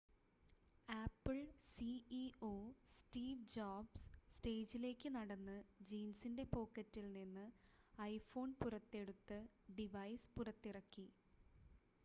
apple 0.89 1.35
CEO 1.71 2.49
Steve 2.93 3.43
Jobs 3.55 4.01
സ്റ്റേജിലേക്ക് 4.29 5.09
നടന്ന് 5.15 5.57
ജീൻസിൻ്റെ 5.89 6.45
പോക്കറ്റിൽ 6.53 7.05
നിന്ന് 7.13 7.45
ഐഫോൺ 8.07 8.55
പുറത്തെടുത്ത് 8.61 9.39
ഡിവൈസ് 9.77 10.31
പുറത്തിറക്കി 10.35 11.07